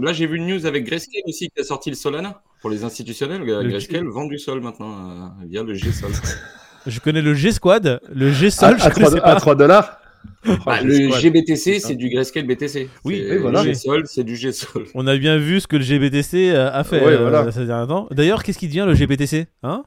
Là, 0.00 0.14
j'ai 0.14 0.26
vu 0.26 0.38
une 0.38 0.46
news 0.46 0.64
avec 0.64 0.84
Grayscale 0.86 1.20
aussi 1.26 1.50
qui 1.54 1.60
a 1.60 1.64
sorti 1.64 1.90
le 1.90 1.96
Solana 1.96 2.40
pour 2.62 2.70
les 2.70 2.82
institutionnels. 2.82 3.44
Grayscale 3.44 4.06
vend 4.06 4.24
du 4.24 4.38
sol 4.38 4.62
maintenant 4.62 4.90
euh, 4.90 5.44
via 5.46 5.62
le 5.62 5.74
G-Sol. 5.74 6.10
Je 6.86 6.98
connais 6.98 7.20
le 7.20 7.34
G-Squad, 7.34 8.00
le 8.12 8.32
G-Sol, 8.32 8.76
je 8.78 8.84
à, 8.84 8.90
connaissais 8.90 9.18
3, 9.18 9.20
pas. 9.20 9.36
à 9.36 9.40
3 9.40 9.54
dollars 9.54 9.98
Bah, 10.66 10.80
le 10.82 11.10
GBTC, 11.12 11.78
c'est 11.78 11.94
du 11.94 12.08
Grayscale 12.08 12.44
BTC. 12.46 12.88
Oui, 13.04 13.22
voilà. 13.40 13.62
Le 13.62 13.68
G-Sol, 13.68 14.02
c'est 14.06 14.24
du 14.24 14.34
G-Sol. 14.34 14.86
On 14.94 15.06
a 15.06 15.16
bien 15.18 15.36
vu 15.36 15.60
ce 15.60 15.66
que 15.68 15.76
le 15.76 15.82
GBTC 15.82 16.50
a 16.56 16.82
fait 16.84 17.04
Ouais, 17.04 17.12
euh, 17.12 17.28
voilà. 17.28 17.52
ces 17.52 17.66
derniers 17.66 17.86
temps. 17.86 18.08
D'ailleurs, 18.10 18.42
qu'est-ce 18.42 18.58
qui 18.58 18.66
devient 18.68 18.84
le 18.86 18.94
GBTC 18.94 19.46
hein? 19.62 19.84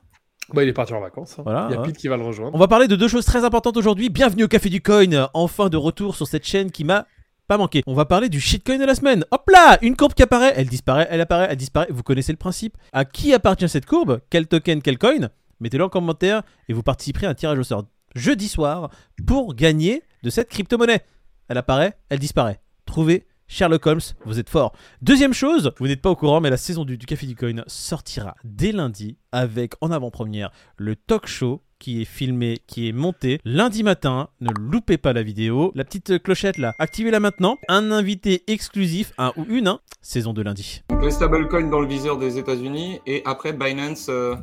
Bah, 0.54 0.64
il 0.64 0.70
est 0.70 0.74
parti 0.74 0.94
en 0.94 1.02
vacances. 1.02 1.36
hein. 1.40 1.42
Voilà, 1.44 1.68
il 1.70 1.74
y 1.74 1.78
a 1.78 1.82
ouais. 1.82 1.88
Pete 1.88 1.98
qui 1.98 2.08
va 2.08 2.16
le 2.16 2.24
rejoindre. 2.24 2.56
On 2.56 2.60
va 2.60 2.68
parler 2.68 2.88
de 2.88 2.96
deux 2.96 3.08
choses 3.08 3.26
très 3.26 3.44
importantes 3.44 3.76
aujourd'hui. 3.76 4.10
Bienvenue 4.10 4.44
au 4.44 4.48
Café 4.48 4.70
du 4.70 4.80
Coin, 4.82 5.28
enfin 5.34 5.68
de 5.70 5.78
retour 5.78 6.16
sur 6.16 6.28
cette 6.28 6.46
chaîne 6.46 6.70
qui 6.70 6.84
m'a 6.84 7.08
pas 7.48 7.58
manqué. 7.58 7.84
On 7.86 7.94
va 7.94 8.06
parler 8.06 8.30
du 8.30 8.40
shitcoin 8.40 8.78
de 8.78 8.86
la 8.86 8.96
semaine. 8.96 9.24
Hop 9.32 9.50
là 9.52 9.78
Une 9.82 9.96
courbe 9.96 10.14
qui 10.14 10.24
apparaît, 10.24 10.54
elle 10.56 10.68
disparaît, 10.68 11.08
elle 11.10 11.22
apparaît, 11.22 11.48
elle 11.50 11.58
disparaît. 11.58 11.88
Vous 11.90 12.04
connaissez 12.04 12.32
le 12.32 12.38
principe. 12.38 12.78
À 12.92 13.06
qui 13.06 13.34
appartient 13.34 13.70
cette 13.70 13.86
courbe? 13.86 14.22
Quel 14.30 14.48
token, 14.48 14.82
quel 14.82 14.98
coin? 14.98 15.30
Mettez-le 15.60 15.84
en 15.84 15.90
commentaire 15.90 16.44
et 16.68 16.74
vous 16.74 16.84
participerez 16.84 17.28
à 17.28 17.30
un 17.30 17.36
tirage 17.36 17.60
au 17.60 17.64
sort 17.64 17.86
jeudi 18.16 18.48
soir 18.48 18.90
pour 19.28 19.56
gagner 19.56 20.04
de 20.24 20.30
cette 20.30 20.50
crypto-monnaie. 20.50 21.02
Elle 21.48 21.58
apparaît, 21.58 21.98
elle 22.10 22.20
disparaît. 22.20 22.60
Trouvez 22.86 23.26
Sherlock 23.48 23.86
Holmes, 23.86 24.02
vous 24.26 24.40
êtes 24.40 24.50
fort. 24.50 24.74
Deuxième 25.02 25.34
chose, 25.34 25.72
vous 25.80 25.88
n'êtes 25.88 26.02
pas 26.02 26.10
au 26.10 26.16
courant, 26.16 26.42
mais 26.42 26.50
la 26.50 26.58
saison 26.58 26.84
du 26.84 26.98
Café 26.98 27.28
du 27.28 27.36
Coin 27.36 27.64
sortira 27.68 28.36
dès 28.44 28.72
lundi 28.72 29.18
avec 29.32 29.74
en 29.82 29.92
avant-première 29.92 30.52
le 30.78 30.96
talk 30.96 31.28
show 31.28 31.62
qui 31.80 32.02
est 32.02 32.06
filmé, 32.06 32.60
qui 32.68 32.88
est 32.88 32.92
monté 32.92 33.40
lundi 33.46 33.84
matin. 33.84 34.30
Ne 34.42 34.50
loupez 34.60 34.98
pas 34.98 35.14
la 35.14 35.24
vidéo. 35.24 35.72
La 35.76 35.84
petite 35.84 36.22
clochette 36.22 36.58
là, 36.58 36.74
activez-la 36.80 37.20
maintenant. 37.20 37.58
Un 37.68 37.92
invité 37.92 38.44
exclusif, 38.48 39.14
un 39.18 39.34
ou 39.38 39.46
une, 39.50 39.68
hein, 39.68 39.80
saison 40.02 40.34
de 40.34 40.42
lundi. 40.42 40.84
Donc 40.90 41.04
les 41.04 41.12
stablecoins 41.12 41.70
dans 41.70 41.80
le 41.80 41.88
viseur 41.88 42.18
des 42.18 42.38
États-Unis 42.38 43.00
et 43.06 43.22
après 43.26 43.54
Binance 43.54 44.08
euh, 44.10 44.36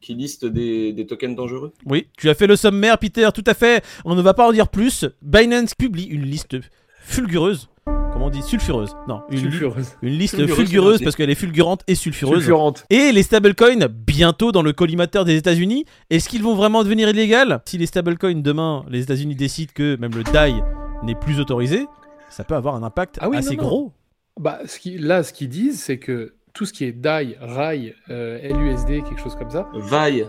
qui 0.00 0.14
liste 0.14 0.44
des, 0.44 0.92
des 0.92 1.06
tokens 1.06 1.36
dangereux. 1.36 1.72
Oui, 1.86 2.08
tu 2.16 2.28
as 2.28 2.34
fait 2.34 2.46
le 2.46 2.56
sommaire, 2.56 2.98
Peter, 2.98 3.28
tout 3.34 3.44
à 3.46 3.54
fait. 3.54 3.84
On 4.04 4.14
ne 4.14 4.22
va 4.22 4.34
pas 4.34 4.46
en 4.46 4.52
dire 4.52 4.68
plus. 4.68 5.06
Binance 5.22 5.74
publie 5.74 6.04
une 6.04 6.22
liste 6.22 6.56
fulgureuse. 7.04 7.68
Comment 8.12 8.26
on 8.26 8.30
dit 8.30 8.42
Sulfureuse. 8.42 8.94
Non, 9.08 9.22
une, 9.30 9.36
li- 9.36 9.42
Sulfureuse. 9.42 9.96
une 10.02 10.12
liste 10.12 10.36
Fulgureuse, 10.36 10.56
fulgureuse 10.66 11.02
parce 11.02 11.16
qu'elle 11.16 11.30
est 11.30 11.34
fulgurante 11.34 11.82
et 11.88 11.94
sulfureuse. 11.94 12.38
Sulfurante. 12.40 12.84
Et 12.90 13.10
les 13.12 13.22
stablecoins 13.22 13.86
bientôt 13.88 14.52
dans 14.52 14.62
le 14.62 14.72
collimateur 14.72 15.24
des 15.24 15.36
États-Unis. 15.36 15.86
Est-ce 16.10 16.28
qu'ils 16.28 16.42
vont 16.42 16.54
vraiment 16.54 16.82
devenir 16.84 17.08
illégaux 17.08 17.54
Si 17.64 17.78
les 17.78 17.86
stablecoins 17.86 18.42
demain, 18.42 18.84
les 18.90 19.02
États-Unis 19.02 19.34
décident 19.34 19.72
que 19.74 19.96
même 19.96 20.12
le 20.14 20.24
DAI 20.24 20.62
n'est 21.02 21.14
plus 21.14 21.40
autorisé, 21.40 21.86
ça 22.28 22.44
peut 22.44 22.54
avoir 22.54 22.74
un 22.74 22.82
impact 22.82 23.16
Ah 23.20 23.28
oui, 23.30 23.36
assez 23.38 23.56
non, 23.56 23.62
non. 23.62 23.68
gros. 23.68 23.92
Bah, 24.38 24.58
ce 24.66 24.78
qui, 24.78 24.98
là, 24.98 25.22
ce 25.22 25.32
qu'ils 25.32 25.48
disent, 25.48 25.80
c'est 25.82 25.98
que 25.98 26.34
tout 26.52 26.66
ce 26.66 26.72
qui 26.74 26.84
est 26.84 26.92
DAI, 26.92 27.36
RAI, 27.40 27.94
euh, 28.10 28.38
LUSD, 28.48 29.02
quelque 29.08 29.20
chose 29.22 29.36
comme 29.36 29.50
ça, 29.50 29.68
Vaille. 29.74 30.26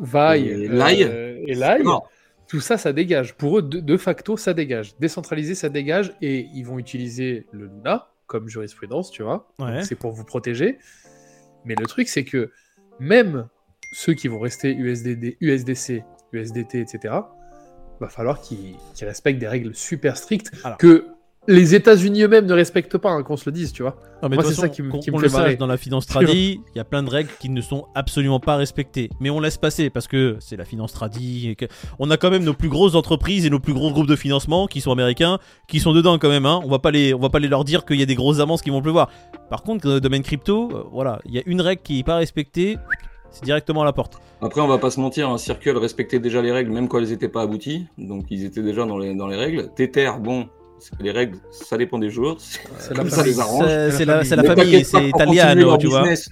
VAI 0.00 0.40
Et 0.40 0.54
euh, 0.54 0.68
l'AI. 0.72 1.44
et 1.48 1.54
l'AI, 1.54 1.82
Non. 1.82 2.00
Tout 2.48 2.60
ça, 2.60 2.76
ça 2.78 2.92
dégage. 2.92 3.34
Pour 3.34 3.58
eux, 3.58 3.62
de, 3.62 3.80
de 3.80 3.96
facto, 3.96 4.36
ça 4.36 4.54
dégage. 4.54 4.96
Décentralisé, 4.98 5.54
ça 5.54 5.68
dégage. 5.68 6.14
Et 6.20 6.48
ils 6.54 6.64
vont 6.64 6.78
utiliser 6.78 7.46
le 7.52 7.66
Luna 7.66 8.08
comme 8.26 8.48
jurisprudence, 8.48 9.10
tu 9.10 9.22
vois. 9.22 9.52
Ouais. 9.58 9.82
C'est 9.84 9.94
pour 9.94 10.12
vous 10.12 10.24
protéger. 10.24 10.78
Mais 11.64 11.74
le 11.78 11.86
truc, 11.86 12.08
c'est 12.08 12.24
que 12.24 12.50
même 13.00 13.48
ceux 13.92 14.14
qui 14.14 14.28
vont 14.28 14.38
rester 14.38 14.74
USDD, 14.74 15.36
USDC, 15.40 16.02
USDT, 16.32 16.80
etc., 16.80 17.14
va 18.00 18.08
falloir 18.08 18.40
qu'ils 18.40 18.76
respectent 19.02 19.38
des 19.38 19.48
règles 19.48 19.74
super 19.74 20.16
strictes 20.16 20.50
Alors. 20.64 20.78
que 20.78 21.06
les 21.46 21.74
États-Unis 21.74 22.22
eux-mêmes 22.22 22.46
ne 22.46 22.54
respectent 22.54 22.96
pas, 22.96 23.10
hein, 23.10 23.22
qu'on 23.22 23.36
se 23.36 23.44
le 23.46 23.52
dise, 23.52 23.72
tu 23.72 23.82
vois. 23.82 23.96
Non, 24.22 24.28
mais 24.30 24.36
Moi, 24.36 24.44
c'est 24.44 24.54
ça 24.54 24.68
qui 24.70 24.80
me- 24.82 24.90
qu'on- 24.90 24.98
qui 25.00 25.10
me 25.10 25.14
qu'on 25.16 25.18
fait 25.20 25.26
le 25.26 25.30
sache, 25.30 25.40
marrer. 25.40 25.56
dans 25.56 25.66
la 25.66 25.76
finance 25.76 26.06
tradie, 26.06 26.60
il 26.74 26.76
y 26.78 26.80
a 26.80 26.84
plein 26.84 27.02
de 27.02 27.10
règles 27.10 27.28
qui 27.38 27.50
ne 27.50 27.60
sont 27.60 27.86
absolument 27.94 28.40
pas 28.40 28.56
respectées. 28.56 29.10
Mais 29.20 29.28
on 29.28 29.40
laisse 29.40 29.58
passer 29.58 29.90
parce 29.90 30.08
que 30.08 30.36
c'est 30.40 30.56
la 30.56 30.64
finance 30.64 30.92
tradie. 30.94 31.50
Et 31.50 31.54
que... 31.56 31.66
On 31.98 32.10
a 32.10 32.16
quand 32.16 32.30
même 32.30 32.44
nos 32.44 32.54
plus 32.54 32.70
grosses 32.70 32.94
entreprises 32.94 33.44
et 33.44 33.50
nos 33.50 33.60
plus 33.60 33.74
gros 33.74 33.90
groupes 33.92 34.06
de 34.06 34.16
financement 34.16 34.66
qui 34.66 34.80
sont 34.80 34.92
américains, 34.92 35.38
qui 35.68 35.80
sont 35.80 35.92
dedans 35.92 36.18
quand 36.18 36.30
même. 36.30 36.46
Hein. 36.46 36.60
On 36.64 36.68
va 36.70 36.78
pas 36.78 36.90
les, 36.90 37.12
on 37.12 37.18
va 37.18 37.28
pas 37.28 37.38
les 37.40 37.48
leur 37.48 37.64
dire 37.64 37.84
qu'il 37.84 38.00
y 38.00 38.02
a 38.02 38.06
des 38.06 38.14
grosses 38.14 38.40
avances 38.40 38.62
qui 38.62 38.70
vont 38.70 38.80
pleuvoir. 38.80 39.10
Par 39.50 39.62
contre, 39.62 39.86
dans 39.86 39.94
le 39.94 40.00
domaine 40.00 40.22
crypto, 40.22 40.70
euh, 40.72 40.82
voilà, 40.92 41.20
il 41.26 41.34
y 41.34 41.38
a 41.38 41.42
une 41.44 41.60
règle 41.60 41.82
qui 41.82 41.98
est 41.98 42.04
pas 42.04 42.16
respectée, 42.16 42.78
c'est 43.30 43.44
directement 43.44 43.82
à 43.82 43.84
la 43.84 43.92
porte. 43.92 44.18
Après, 44.40 44.60
on 44.62 44.66
va 44.68 44.78
pas 44.78 44.90
se 44.90 44.98
mentir, 45.00 45.28
un 45.28 45.38
Circle 45.38 45.76
respectait 45.76 46.18
déjà 46.20 46.40
les 46.40 46.52
règles, 46.52 46.70
même 46.70 46.88
quand 46.88 46.98
elles 46.98 47.08
n'étaient 47.10 47.28
pas 47.28 47.42
abouties. 47.42 47.86
Donc, 47.98 48.26
ils 48.30 48.44
étaient 48.44 48.62
déjà 48.62 48.84
dans 48.86 48.96
les, 48.98 49.14
dans 49.14 49.26
les 49.26 49.36
règles. 49.36 49.70
Tether, 49.74 50.10
bon, 50.20 50.48
c'est- 50.84 51.02
les 51.02 51.10
règles, 51.10 51.38
ça 51.50 51.76
dépend 51.76 51.98
des 51.98 52.10
jours. 52.10 52.36
C'est 52.38 52.94
Comme 52.94 53.04
la 53.06 53.10
ça 53.10 53.16
famille. 53.18 53.32
les 53.32 53.40
arrange. 53.40 53.64
C'est 53.90 54.04
la, 54.04 54.22
la 54.22 54.42
famille, 54.44 54.84
c'est 54.84 55.10
tu 55.78 55.86
vois. 55.88 56.00
business, 56.02 56.28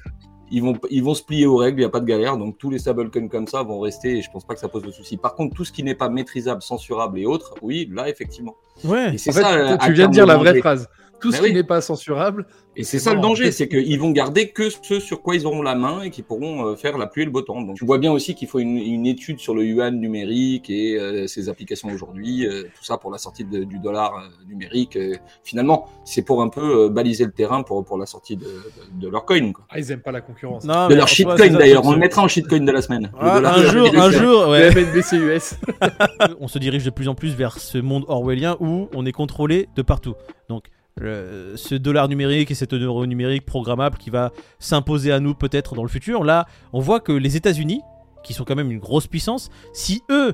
Ils 0.54 0.62
vont, 0.62 0.74
ils 0.90 1.02
vont 1.02 1.14
se 1.14 1.22
plier 1.22 1.46
aux 1.46 1.56
règles, 1.56 1.78
il 1.78 1.84
n'y 1.84 1.86
a 1.86 1.90
pas 1.90 2.00
de 2.00 2.04
galère. 2.04 2.36
Donc, 2.36 2.58
tous 2.58 2.68
les 2.68 2.78
stablecoins 2.78 3.28
comme 3.28 3.46
ça 3.46 3.62
vont 3.62 3.80
rester 3.80 4.18
et 4.18 4.22
je 4.22 4.30
pense 4.30 4.44
pas 4.44 4.52
que 4.52 4.60
ça 4.60 4.68
pose 4.68 4.82
de 4.82 4.90
souci. 4.90 5.16
Par 5.16 5.34
contre, 5.34 5.56
tout 5.56 5.64
ce 5.64 5.72
qui 5.72 5.82
n'est 5.82 5.94
pas 5.94 6.10
maîtrisable, 6.10 6.60
censurable 6.62 7.18
et 7.18 7.24
autres, 7.24 7.54
oui, 7.62 7.88
là, 7.90 8.08
effectivement. 8.10 8.54
Ouais. 8.84 9.14
Et 9.14 9.18
c'est 9.18 9.30
En 9.30 9.34
fait, 9.34 9.42
ça, 9.42 9.48
toi, 9.56 9.76
à 9.80 9.86
tu 9.86 9.92
viens 9.92 10.08
de 10.08 10.12
dire 10.12 10.26
la 10.26 10.36
vraie 10.36 10.58
phrase. 10.58 10.88
Tout 11.20 11.30
Mais 11.30 11.36
ce 11.36 11.42
qui 11.44 11.52
n'est 11.54 11.62
pas 11.62 11.80
censurable, 11.80 12.46
Et 12.74 12.82
c'est 12.82 12.98
ça 12.98 13.14
le 13.14 13.20
danger, 13.20 13.52
c'est 13.52 13.68
qu'ils 13.68 14.00
vont 14.00 14.10
garder 14.10 14.48
que 14.50 14.68
ce 14.70 14.98
sur 14.98 15.22
quoi 15.22 15.36
ils 15.36 15.46
auront 15.46 15.62
la 15.62 15.76
main 15.76 16.02
et 16.02 16.10
qui 16.10 16.22
pourront 16.22 16.66
euh, 16.66 16.74
faire 16.74 16.98
la 16.98 17.06
pluie 17.06 17.22
et 17.22 17.26
le 17.26 17.30
beau 17.30 17.42
temps. 17.42 17.60
Donc 17.62 17.76
tu 17.76 17.84
vois 17.86 17.98
bien 17.98 18.10
aussi 18.10 18.34
qu'il 18.34 18.48
faut 18.48 18.58
une, 18.58 18.76
une 18.76 19.06
étude 19.06 19.38
sur 19.38 19.54
le 19.54 19.62
yuan 19.64 20.00
numérique 20.00 20.68
et 20.68 20.98
euh, 20.98 21.28
ses 21.28 21.48
applications 21.48 21.90
aujourd'hui, 21.92 22.44
euh, 22.44 22.64
tout 22.76 22.82
ça 22.82 22.96
pour 22.98 23.12
la 23.12 23.18
sortie 23.18 23.44
de- 23.44 23.62
du 23.62 23.78
dollar 23.78 24.14
euh, 24.16 24.46
numérique. 24.48 24.98
finalement, 25.44 25.86
c'est 26.04 26.22
pour 26.22 26.42
un 26.42 26.48
peu 26.48 26.86
euh, 26.86 26.88
baliser 26.88 27.24
le 27.24 27.30
terrain 27.30 27.62
pour, 27.62 27.84
pour 27.84 27.98
la 27.98 28.06
sortie 28.06 28.36
de, 28.36 28.46
de- 28.46 29.00
de 29.00 29.08
leur 29.08 29.24
coin. 29.26 29.52
Quoi. 29.52 29.64
ah, 29.70 29.78
ils 29.78 29.92
aiment 29.92 30.00
pas 30.02 30.10
la 30.10 30.22
concurrence. 30.22 30.64
Non, 30.64 30.88
De 30.88 30.96
leur 30.96 31.06
shitcoin 31.06 31.50
d'ailleurs, 31.50 31.84
on 31.86 31.92
le 31.92 31.98
mettra 31.98 32.22
en 32.22 32.26
shitcoin 32.28 32.64
de 32.64 32.72
la 32.72 32.82
semaine. 32.82 33.12
Ah, 33.20 33.36
un 33.36 33.62
jour, 33.70 33.88
un 33.94 34.10
jour, 34.10 34.48
ouais. 34.48 34.72
Le 34.72 34.86
MNBC 34.86 35.16
US. 35.18 35.56
on 36.40 36.48
se 36.48 36.58
dirige 36.58 36.84
de 36.84 36.90
plus 36.90 37.06
en 37.08 37.14
plus 37.14 37.36
vers 37.36 37.58
ce 37.58 37.78
monde 37.78 38.04
orwellien 38.08 38.56
où 38.62 38.88
on 38.94 39.04
est 39.04 39.12
contrôlé 39.12 39.68
de 39.76 39.82
partout. 39.82 40.14
Donc, 40.48 40.68
le- 40.98 41.52
ce 41.56 41.74
dollar 41.74 42.08
numérique 42.08 42.50
et 42.50 42.54
cet 42.54 42.72
euro 42.72 43.04
numérique 43.06 43.44
programmable 43.44 43.98
qui 43.98 44.08
va 44.10 44.30
s'imposer 44.58 45.10
à 45.12 45.20
nous 45.20 45.34
peut-être 45.34 45.74
dans 45.74 45.82
le 45.82 45.88
futur, 45.88 46.22
là, 46.24 46.46
on 46.72 46.80
voit 46.80 47.00
que 47.00 47.12
les 47.12 47.36
États-Unis, 47.36 47.80
qui 48.22 48.32
sont 48.34 48.44
quand 48.44 48.54
même 48.56 48.70
une 48.70 48.78
grosse 48.78 49.06
puissance, 49.06 49.50
si 49.72 50.02
eux 50.10 50.32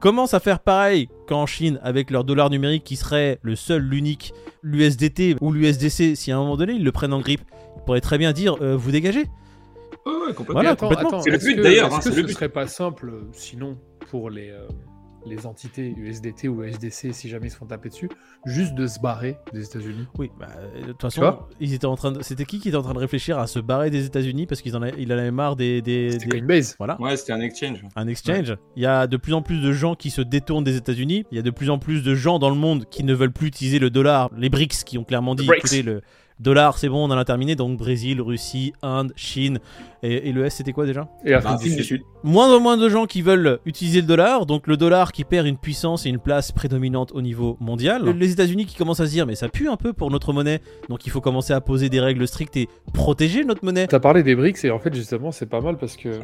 commencent 0.00 0.34
à 0.34 0.40
faire 0.40 0.60
pareil 0.60 1.08
qu'en 1.28 1.46
Chine 1.46 1.78
avec 1.82 2.10
leur 2.10 2.24
dollar 2.24 2.50
numérique 2.50 2.84
qui 2.84 2.96
serait 2.96 3.38
le 3.42 3.54
seul, 3.56 3.82
l'unique, 3.82 4.32
l'USDT 4.62 5.36
ou 5.40 5.52
l'USDC, 5.52 6.16
si 6.16 6.32
à 6.32 6.36
un 6.36 6.40
moment 6.40 6.56
donné 6.56 6.72
ils 6.74 6.84
le 6.84 6.92
prennent 6.92 7.12
en 7.12 7.20
grippe, 7.20 7.42
ils 7.76 7.82
pourraient 7.84 8.00
très 8.00 8.18
bien 8.18 8.32
dire 8.32 8.56
euh, 8.62 8.76
vous 8.76 8.90
dégagez. 8.90 9.24
Ouais, 10.06 10.12
ouais, 10.12 10.34
complètement. 10.34 10.54
Voilà, 10.54 10.76
complètement. 10.76 11.20
C'est 11.20 11.30
le 11.30 11.38
but, 11.38 11.56
d'ailleurs, 11.60 11.86
Est-ce 11.88 11.94
hein, 11.96 11.98
que 11.98 12.10
ce 12.12 12.20
le 12.20 12.26
but. 12.26 12.32
serait 12.32 12.48
pas 12.48 12.66
simple, 12.66 13.10
euh, 13.10 13.28
sinon, 13.32 13.76
pour 14.10 14.30
les, 14.30 14.48
euh, 14.50 14.66
les 15.26 15.46
entités 15.46 15.94
USDT 15.96 16.48
ou 16.48 16.62
USDC, 16.64 17.12
si 17.12 17.28
jamais 17.28 17.48
ils 17.48 17.50
se 17.50 17.56
font 17.56 17.66
taper 17.66 17.88
dessus, 17.88 18.08
juste 18.46 18.74
de 18.74 18.86
se 18.86 18.98
barrer 19.00 19.36
des 19.52 19.64
États-Unis 19.64 20.06
Oui, 20.18 20.30
bah, 20.38 20.48
euh, 20.58 20.80
de 20.82 20.86
toute 20.92 21.02
façon, 21.02 21.38
ils 21.60 21.74
étaient 21.74 21.86
en 21.86 21.96
train 21.96 22.12
de... 22.12 22.22
c'était 22.22 22.44
qui 22.44 22.58
qui 22.60 22.68
était 22.68 22.76
en 22.76 22.82
train 22.82 22.94
de 22.94 22.98
réfléchir 22.98 23.38
à 23.38 23.46
se 23.46 23.58
barrer 23.58 23.90
des 23.90 24.04
États-Unis 24.06 24.46
parce 24.46 24.62
qu'il 24.62 24.74
en, 24.76 24.82
a... 24.82 24.88
il 24.90 25.12
en 25.12 25.18
avait 25.18 25.30
marre 25.30 25.56
des, 25.56 25.82
des, 25.82 26.12
C'était 26.12 26.26
des- 26.26 26.38
Coinbase. 26.38 26.74
voilà. 26.78 27.00
Ouais, 27.00 27.16
c'était 27.16 27.32
un 27.32 27.40
exchange. 27.40 27.82
un 27.96 28.06
exchange. 28.08 28.56
Il 28.76 28.82
y 28.82 28.86
a 28.86 29.06
de 29.06 29.16
plus 29.16 29.34
en 29.34 29.42
plus 29.42 29.60
de 29.60 29.72
gens 29.72 29.94
qui 29.94 30.10
se 30.10 30.20
détournent 30.22 30.64
des 30.64 30.76
États-Unis. 30.76 31.24
Il 31.30 31.36
y 31.36 31.38
a 31.38 31.42
de 31.42 31.50
plus 31.50 31.70
en 31.70 31.78
plus 31.78 32.02
de 32.02 32.14
gens 32.14 32.38
dans 32.38 32.50
le 32.50 32.56
monde 32.56 32.86
qui 32.90 33.04
ne 33.04 33.14
veulent 33.14 33.32
plus 33.32 33.48
utiliser 33.48 33.78
le 33.78 33.90
dollar. 33.90 34.30
Les 34.36 34.48
BRICS 34.48 34.84
qui 34.84 34.98
ont 34.98 35.04
clairement 35.04 35.34
dit 35.34 35.48
écoutez, 35.52 35.82
le 35.82 36.00
dollar, 36.40 36.78
c'est 36.78 36.88
bon, 36.88 37.08
on 37.08 37.12
en 37.12 37.18
a 37.18 37.24
terminé. 37.24 37.54
Donc 37.54 37.78
Brésil, 37.78 38.20
Russie, 38.20 38.72
Inde, 38.82 39.12
Chine. 39.16 39.58
Et, 40.02 40.30
et 40.30 40.32
le 40.32 40.46
S, 40.46 40.54
c'était 40.54 40.72
quoi 40.72 40.86
déjà? 40.86 41.08
Et 41.26 41.32
Bah, 41.32 41.42
Argentine 41.44 41.76
du 41.76 41.84
Sud. 41.84 42.02
Moins 42.22 42.54
en 42.54 42.58
moins 42.58 42.78
de 42.78 42.88
gens 42.88 43.04
qui 43.04 43.20
veulent 43.20 43.58
utiliser 43.66 44.00
le 44.00 44.06
dollar. 44.06 44.46
Donc 44.46 44.66
le 44.66 44.76
dollar 44.78 45.12
qui 45.12 45.24
perd 45.24 45.46
une 45.46 45.58
puissance 45.58 46.06
et 46.06 46.08
une 46.08 46.18
place 46.18 46.52
prédominante 46.52 47.12
au 47.12 47.20
niveau 47.20 47.56
mondial. 47.60 48.08
Les 48.18 48.32
États-Unis 48.32 48.64
qui 48.64 48.76
commencent 48.76 49.00
à 49.00 49.06
se 49.06 49.10
dire 49.10 49.26
mais 49.26 49.34
ça 49.34 49.48
pue 49.48 49.68
un 49.68 49.76
peu 49.76 49.92
pour 49.92 50.10
notre 50.10 50.32
monnaie. 50.32 50.60
Donc 50.88 51.06
il 51.06 51.10
faut 51.10 51.20
commencer 51.20 51.52
à 51.52 51.60
poser 51.60 51.90
des 51.90 52.00
règles 52.00 52.26
strictes 52.26 52.56
et 52.56 52.68
protéger 52.94 53.44
notre 53.44 53.64
monnaie. 53.64 53.86
T'as 53.86 54.00
parlé 54.00 54.22
des 54.22 54.34
BRICS 54.34 54.64
et 54.64 54.70
en 54.70 54.78
fait 54.78 54.94
justement 54.94 55.32
c'est 55.32 55.46
pas 55.46 55.60
mal 55.60 55.76
parce 55.76 55.96
que 55.96 56.20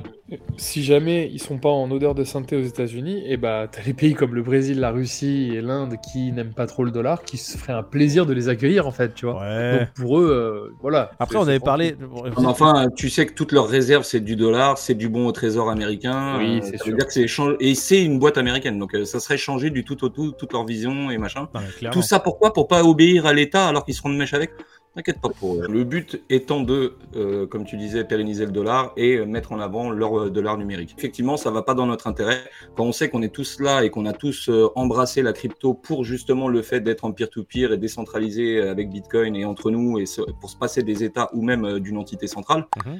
si 0.56 0.82
jamais 0.82 1.28
ils 1.32 1.40
sont 1.40 1.58
pas 1.58 1.68
en 1.68 1.90
odeur 1.90 2.14
de 2.14 2.24
sainteté 2.24 2.56
aux 2.56 2.62
États-Unis, 2.62 3.22
et 3.26 3.36
bah 3.36 3.66
t'as 3.70 3.82
les 3.82 3.92
pays 3.92 4.14
comme 4.14 4.34
le 4.34 4.42
Brésil, 4.42 4.80
la 4.80 4.90
Russie 4.90 5.50
et 5.54 5.60
l'Inde 5.60 5.96
qui 6.12 6.32
n'aiment 6.32 6.54
pas 6.54 6.66
trop 6.66 6.84
le 6.84 6.90
dollar, 6.90 7.22
qui 7.22 7.36
se 7.36 7.56
feraient 7.58 7.72
un 7.72 7.82
plaisir 7.82 8.26
de 8.26 8.32
les 8.32 8.48
accueillir 8.48 8.86
en 8.86 8.90
fait, 8.90 9.14
tu 9.14 9.26
vois. 9.26 9.40
Ouais. 9.40 9.78
Donc 9.78 9.88
pour 9.94 10.05
eux, 10.14 10.30
euh, 10.30 10.74
voilà. 10.80 11.10
Après 11.18 11.36
on 11.38 11.42
avait 11.42 11.60
parlé. 11.60 11.96
Enfin, 12.36 12.88
tu 12.96 13.10
sais 13.10 13.26
que 13.26 13.32
toutes 13.32 13.52
leurs 13.52 13.68
réserves, 13.68 14.04
c'est 14.04 14.20
du 14.20 14.36
dollar, 14.36 14.78
c'est 14.78 14.94
du 14.94 15.08
bon 15.08 15.26
au 15.26 15.32
trésor 15.32 15.70
américain. 15.70 16.36
Oui, 16.38 16.58
euh, 16.58 16.60
c'est 16.62 16.78
ça 16.78 16.84
sûr. 16.84 16.92
veut 16.92 16.98
dire 16.98 17.06
que 17.06 17.12
c'est 17.12 17.22
échange- 17.22 17.56
et 17.60 17.74
c'est 17.74 18.02
une 18.02 18.18
boîte 18.18 18.38
américaine, 18.38 18.78
donc 18.78 18.94
euh, 18.94 19.04
ça 19.04 19.20
serait 19.20 19.38
changé 19.38 19.70
du 19.70 19.84
tout 19.84 20.04
au 20.04 20.08
tout, 20.08 20.32
toute 20.32 20.52
leur 20.52 20.64
vision 20.64 21.10
et 21.10 21.18
machin. 21.18 21.48
Non. 21.54 21.90
Tout 21.90 22.02
ça 22.02 22.20
pourquoi? 22.20 22.52
Pour 22.52 22.68
pas 22.68 22.82
obéir 22.84 23.26
à 23.26 23.32
l'État 23.32 23.66
alors 23.68 23.84
qu'ils 23.84 23.94
seront 23.94 24.10
de 24.10 24.16
mèche 24.16 24.34
avec? 24.34 24.50
T'inquiète 24.96 25.20
pas 25.20 25.28
pour 25.28 25.56
eux. 25.56 25.66
Le 25.68 25.84
but 25.84 26.22
étant 26.30 26.62
de, 26.62 26.94
euh, 27.16 27.46
comme 27.46 27.66
tu 27.66 27.76
disais, 27.76 28.02
pérenniser 28.04 28.46
le 28.46 28.50
dollar 28.50 28.94
et 28.96 29.16
euh, 29.16 29.26
mettre 29.26 29.52
en 29.52 29.60
avant 29.60 29.90
leur 29.90 30.18
euh, 30.18 30.30
dollar 30.30 30.56
numérique. 30.56 30.94
Effectivement, 30.96 31.36
ça 31.36 31.50
va 31.50 31.60
pas 31.60 31.74
dans 31.74 31.84
notre 31.84 32.06
intérêt. 32.06 32.38
Quand 32.76 32.84
on 32.84 32.92
sait 32.92 33.10
qu'on 33.10 33.20
est 33.20 33.28
tous 33.28 33.60
là 33.60 33.84
et 33.84 33.90
qu'on 33.90 34.06
a 34.06 34.14
tous 34.14 34.50
embrassé 34.74 35.20
la 35.20 35.34
crypto 35.34 35.74
pour 35.74 36.02
justement 36.04 36.48
le 36.48 36.62
fait 36.62 36.80
d'être 36.80 37.04
en 37.04 37.12
peer-to-peer 37.12 37.72
et 37.72 37.76
décentralisé 37.76 38.62
avec 38.62 38.88
Bitcoin 38.88 39.36
et 39.36 39.44
entre 39.44 39.70
nous 39.70 39.98
et 39.98 40.04
pour 40.40 40.48
se 40.48 40.56
passer 40.56 40.82
des 40.82 41.04
États 41.04 41.28
ou 41.34 41.42
même 41.42 41.78
d'une 41.78 41.98
entité 41.98 42.26
centrale. 42.26 42.66
Mhm. 42.86 42.98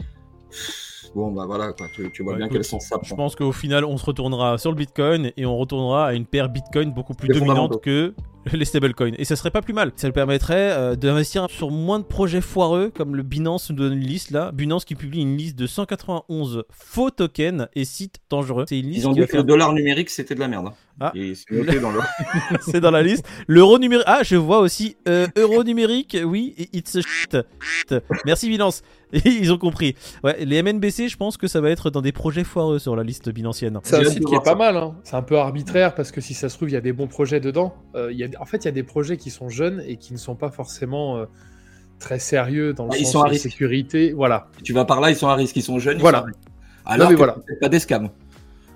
Bon, 1.14 1.32
bah 1.32 1.44
voilà, 1.46 1.72
quoi. 1.72 1.87
Tu, 1.94 2.10
tu 2.12 2.22
vois 2.22 2.32
Ouais, 2.32 2.38
bien 2.38 2.46
écoute, 2.46 2.58
quel 2.58 2.64
sens 2.64 2.88
ça 2.88 2.99
Je 3.02 3.08
prend. 3.08 3.16
pense 3.16 3.37
qu'au 3.37 3.52
final, 3.52 3.87
on 3.87 3.96
se 3.96 4.04
retournera 4.04 4.58
sur 4.58 4.70
le 4.70 4.76
Bitcoin 4.76 5.32
et 5.34 5.46
on 5.46 5.56
retournera 5.56 6.08
à 6.08 6.12
une 6.12 6.26
paire 6.26 6.50
Bitcoin 6.50 6.92
beaucoup 6.92 7.14
plus 7.14 7.28
dominante 7.28 7.81
que 7.81 8.12
les 8.52 8.64
stablecoins. 8.64 9.12
Et 9.19 9.25
ça 9.25 9.37
serait 9.37 9.50
pas 9.50 9.62
plus 9.62 9.75
mal. 9.75 9.93
Ça 9.96 10.06
nous 10.06 10.12
permettrait 10.12 10.72
euh, 10.72 10.96
d'investir 10.96 11.48
sur 11.50 11.70
moins 11.70 11.98
de 11.98 12.04
projets 12.04 12.40
foireux 12.40 12.90
comme 12.94 13.16
le 13.16 13.22
Binance 13.22 13.70
nous 13.70 13.76
donne 13.76 13.94
une 13.94 14.06
liste 14.06 14.31
là. 14.31 14.52
Binance 14.52 14.84
qui 14.84 14.94
publie 14.94 15.22
une 15.22 15.37
liste 15.37 15.56
de 15.56 15.66
191 15.66 16.64
faux 16.70 17.10
tokens 17.10 17.69
et 17.75 17.84
sites 17.84 18.16
dangereux. 18.31 18.64
C'est 18.69 18.78
une 18.78 18.87
liste 18.88 19.02
Ils 19.04 19.08
ont 19.08 19.12
qui 19.12 19.20
dit 19.20 19.26
que 19.26 19.32
faire 19.32 19.40
le 19.40 19.46
dollar 19.46 19.72
numérique 19.72 20.10
c'était 20.10 20.34
de 20.34 20.40
la 20.40 20.48
merde. 20.48 20.70
Ah. 20.98 21.12
C'est 22.60 22.81
dans 22.81 22.90
la 22.90 23.02
liste. 23.02 23.26
L'euro 23.48 23.78
numérique. 23.78 24.06
Ah, 24.06 24.20
je 24.22 24.37
vois 24.37 24.60
aussi 24.60 24.96
euh, 25.08 25.26
euro 25.37 25.62
numérique. 25.62 26.16
Oui, 26.25 26.54
it's 26.72 26.96
a 26.96 27.00
shit. 27.02 27.37
Shit. 27.60 27.94
Merci 28.25 28.49
Binance. 28.49 28.82
Et 29.12 29.19
ils 29.25 29.52
ont 29.52 29.58
compris. 29.58 29.94
Ouais, 30.25 30.44
les 30.44 30.62
MNBC, 30.62 31.08
je 31.08 31.16
pense 31.16 31.37
que 31.37 31.46
ça 31.49 31.60
va 31.60 31.70
être 31.70 31.90
dans 31.90 32.00
des 32.02 32.12
projets 32.12 32.44
foireux 32.44 32.78
sur 32.78 32.96
la 32.96 33.02
liste 33.02 33.28
binancienne. 33.31 33.78
C'est 33.82 33.96
un 33.96 34.04
site 34.04 34.25
qui 34.25 34.34
est 34.34 34.42
pas 34.44 34.54
mal. 34.54 34.76
hein. 34.76 34.96
C'est 35.04 35.16
un 35.16 35.22
peu 35.22 35.38
arbitraire 35.38 35.94
parce 35.94 36.10
que 36.10 36.20
si 36.20 36.34
ça 36.34 36.49
se 36.49 36.56
trouve, 36.56 36.70
il 36.70 36.72
y 36.72 36.76
a 36.76 36.81
des 36.81 36.92
bons 36.92 37.06
projets 37.06 37.40
dedans. 37.40 37.75
Euh, 37.94 38.10
il 38.10 38.19
y 38.19 38.25
a... 38.25 38.28
En 38.41 38.44
fait, 38.44 38.59
il 38.59 38.65
y 38.67 38.69
a 38.69 38.73
des 38.73 38.83
projets 38.83 39.17
qui 39.17 39.31
sont 39.31 39.49
jeunes 39.49 39.83
et 39.87 39.97
qui 39.97 40.12
ne 40.12 40.19
sont 40.19 40.35
pas 40.35 40.50
forcément 40.50 41.17
euh, 41.19 41.25
très 41.99 42.19
sérieux 42.19 42.73
dans 42.73 42.85
le 42.85 42.91
Ah, 42.93 42.97
ils 42.99 43.17
à 43.17 43.23
risque. 43.25 43.43
sécurité. 43.43 44.12
Voilà. 44.12 44.49
Tu 44.62 44.73
vas 44.73 44.85
par 44.85 45.00
là, 45.00 45.11
ils 45.11 45.17
sont 45.17 45.29
à 45.29 45.35
risque, 45.35 45.56
ils 45.56 45.62
sont 45.62 45.79
jeunes. 45.79 45.99
ils 45.99 46.03
Voilà. 46.03 46.21
sont. 46.21 46.27
Alors 46.85 47.06
Non, 47.06 47.11
mais 47.11 47.17
voilà. 47.17 47.37
pas 47.61 47.69
des 47.69 47.79
scams. 47.81 48.11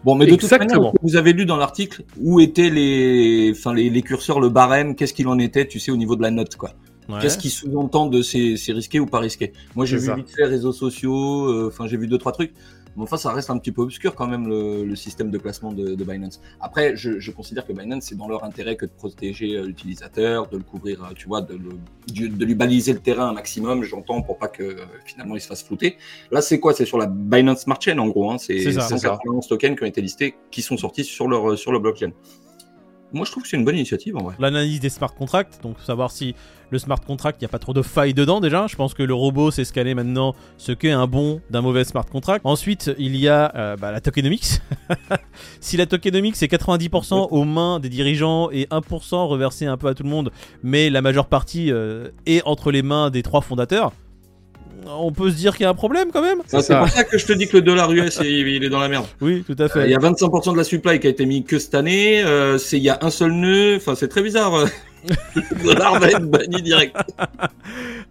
Bon, 0.04 0.14
mais 0.14 0.24
de 0.24 0.30
toute 0.30 0.44
Exactement. 0.44 0.80
manière, 0.80 0.92
vous 1.02 1.16
avez 1.16 1.32
lu 1.34 1.44
dans 1.44 1.58
l'article 1.58 2.04
où 2.18 2.40
étaient 2.40 2.70
les, 2.70 3.52
enfin 3.54 3.74
les, 3.74 3.90
les 3.90 4.02
curseurs, 4.02 4.40
le 4.40 4.48
barème, 4.48 4.94
qu'est-ce 4.96 5.12
qu'il 5.12 5.28
en 5.28 5.38
était, 5.38 5.66
tu 5.68 5.78
sais, 5.78 5.90
au 5.90 5.96
niveau 5.98 6.16
de 6.16 6.22
la 6.22 6.30
note, 6.30 6.56
quoi. 6.56 6.70
Ouais. 7.08 7.18
Qu'est-ce 7.20 7.36
qui 7.38 7.50
sous-entend 7.50 8.06
de 8.06 8.22
c'est 8.22 8.54
risqué 8.68 8.98
ou 9.00 9.04
pas 9.06 9.18
risqué 9.18 9.52
Moi, 9.76 9.84
j'ai 9.84 9.98
vu 9.98 10.06
ça. 10.06 10.14
vite 10.14 10.30
fait 10.30 10.44
réseaux 10.44 10.72
sociaux, 10.72 11.50
euh, 11.50 11.68
enfin, 11.68 11.86
j'ai 11.86 11.96
vu 11.98 12.06
deux 12.06 12.18
trois 12.18 12.32
trucs. 12.32 12.52
Mais 12.96 13.02
enfin, 13.04 13.16
ça 13.16 13.32
reste 13.32 13.50
un 13.50 13.58
petit 13.58 13.72
peu 13.72 13.82
obscur 13.82 14.14
quand 14.14 14.26
même 14.26 14.48
le, 14.48 14.84
le 14.84 14.96
système 14.96 15.30
de 15.30 15.38
classement 15.38 15.72
de, 15.72 15.94
de 15.94 16.04
Binance. 16.04 16.40
Après, 16.60 16.96
je, 16.96 17.18
je 17.20 17.30
considère 17.30 17.66
que 17.66 17.72
Binance 17.72 18.04
c'est 18.04 18.16
dans 18.16 18.28
leur 18.28 18.44
intérêt 18.44 18.76
que 18.76 18.84
de 18.86 18.90
protéger 18.90 19.56
euh, 19.56 19.62
l'utilisateur, 19.66 20.48
de 20.48 20.56
le 20.56 20.62
couvrir, 20.62 21.04
euh, 21.04 21.08
tu 21.14 21.28
vois, 21.28 21.40
de, 21.40 21.54
le- 21.54 21.78
du- 22.12 22.28
de 22.28 22.44
lui 22.44 22.54
baliser 22.54 22.92
le 22.92 22.98
terrain 22.98 23.28
un 23.28 23.32
maximum. 23.32 23.82
J'entends 23.84 24.22
pour 24.22 24.38
pas 24.38 24.48
que 24.48 24.62
euh, 24.62 24.76
finalement 25.04 25.36
il 25.36 25.40
se 25.40 25.46
fasse 25.46 25.62
flouter. 25.62 25.96
Là, 26.30 26.42
c'est 26.42 26.58
quoi? 26.58 26.74
C'est 26.74 26.84
sur 26.84 26.98
la 26.98 27.06
Binance 27.06 27.60
Smart 27.60 27.80
Chain 27.80 27.98
en 27.98 28.08
gros. 28.08 28.30
Hein. 28.30 28.38
C'est 28.38 28.58
C'est 28.60 28.72
ça. 28.72 28.82
191 28.88 29.46
tokens 29.46 29.76
qui 29.76 29.82
ont 29.84 29.86
été 29.86 30.00
listés, 30.02 30.34
qui 30.50 30.62
sont 30.62 30.76
sortis 30.76 31.04
sur 31.04 31.28
leur 31.28 31.56
sur 31.56 31.72
le 31.72 31.78
blockchain. 31.78 32.10
Moi, 33.12 33.24
je 33.26 33.30
trouve 33.30 33.42
que 33.42 33.48
c'est 33.48 33.56
une 33.56 33.64
bonne 33.64 33.76
initiative 33.76 34.16
en 34.16 34.22
vrai. 34.22 34.34
l'analyse 34.38 34.80
des 34.80 34.88
smart 34.88 35.12
contracts, 35.12 35.60
donc 35.62 35.80
savoir 35.80 36.10
si 36.10 36.34
le 36.70 36.78
smart 36.78 37.00
contract, 37.00 37.40
il 37.40 37.44
n'y 37.44 37.46
a 37.46 37.48
pas 37.48 37.58
trop 37.58 37.72
de 37.72 37.82
failles 37.82 38.14
dedans 38.14 38.40
déjà. 38.40 38.66
Je 38.68 38.76
pense 38.76 38.94
que 38.94 39.02
le 39.02 39.14
robot 39.14 39.50
sait 39.50 39.64
scanner 39.64 39.94
maintenant 39.94 40.34
ce 40.56 40.70
qu'est 40.72 40.92
un 40.92 41.06
bon 41.06 41.40
d'un 41.50 41.60
mauvais 41.60 41.84
smart 41.84 42.06
contract. 42.06 42.42
Ensuite, 42.44 42.92
il 42.98 43.16
y 43.16 43.28
a 43.28 43.52
euh, 43.56 43.76
bah, 43.76 43.90
la 43.90 44.00
tokenomics. 44.00 44.60
si 45.60 45.76
la 45.76 45.86
tokenomics 45.86 46.36
c'est 46.36 46.46
90% 46.46 47.28
aux 47.30 47.44
mains 47.44 47.80
des 47.80 47.88
dirigeants 47.88 48.50
et 48.50 48.66
1% 48.66 49.26
reversé 49.26 49.66
un 49.66 49.76
peu 49.76 49.88
à 49.88 49.94
tout 49.94 50.04
le 50.04 50.08
monde, 50.10 50.30
mais 50.62 50.90
la 50.90 51.02
majeure 51.02 51.26
partie 51.26 51.72
euh, 51.72 52.10
est 52.26 52.42
entre 52.46 52.70
les 52.70 52.82
mains 52.82 53.10
des 53.10 53.22
trois 53.22 53.40
fondateurs, 53.40 53.92
on 54.86 55.12
peut 55.12 55.30
se 55.30 55.36
dire 55.36 55.56
qu'il 55.56 55.64
y 55.64 55.66
a 55.66 55.70
un 55.70 55.74
problème 55.74 56.08
quand 56.12 56.22
même. 56.22 56.38
C'est 56.46 56.56
Ah, 56.58 56.60
C'est 56.62 56.72
ça. 56.72 56.78
pour 56.80 56.88
ça 56.88 57.04
que 57.04 57.18
je 57.18 57.26
te 57.26 57.32
dis 57.32 57.46
que 57.48 57.56
le 57.56 57.62
dollar 57.62 57.90
US 57.92 58.20
il 58.22 58.64
est 58.64 58.68
dans 58.70 58.80
la 58.80 58.88
merde. 58.88 59.06
Oui, 59.20 59.44
tout 59.46 59.56
à 59.58 59.62
Euh, 59.64 59.68
fait. 59.68 59.84
Il 59.86 59.90
y 59.90 59.94
a 59.94 59.98
25% 59.98 60.52
de 60.52 60.56
la 60.58 60.64
supply 60.64 61.00
qui 61.00 61.06
a 61.06 61.10
été 61.10 61.26
mis 61.26 61.44
que 61.44 61.58
cette 61.58 61.74
année. 61.74 62.22
Euh, 62.22 62.58
c'est 62.58 62.76
il 62.78 62.82
y 62.82 62.90
a 62.90 62.98
un 63.02 63.10
seul 63.10 63.32
nœud. 63.32 63.76
Enfin, 63.76 63.94
c'est 63.94 64.08
très 64.08 64.22
bizarre. 64.22 64.52
le 65.04 65.64
dollar 65.64 65.98
va 65.98 66.08
être 66.08 66.24
banni 66.30 66.62
direct. 66.62 66.96